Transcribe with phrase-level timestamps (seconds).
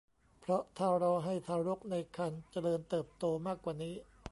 [0.39, 3.95] เพราะถ้ารอให้ทารกในครรภ์เจริญเติบโตมากกว่านี้